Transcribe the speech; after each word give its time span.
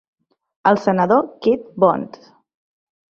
El 0.69 0.79
senador 0.85 1.21
Kid 1.47 1.69
Bond. 1.85 2.21